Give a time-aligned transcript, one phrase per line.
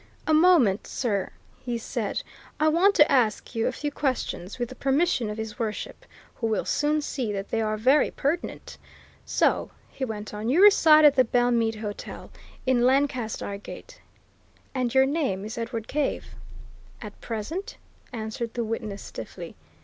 [0.25, 1.29] "A moment, sir,"
[1.63, 2.23] he said.
[2.59, 6.47] "I want to ask you a few questions, with the permission of His Worship, who
[6.47, 8.79] will soon see that they are very pertinent.
[9.25, 12.31] So," he went on, "you reside at the Belmead Hotel,
[12.65, 14.01] in Lancaster Gate,
[14.73, 16.25] and your name is Edward Cave?"
[16.99, 17.77] "At present,"
[18.11, 19.55] answered the witness, stiffly.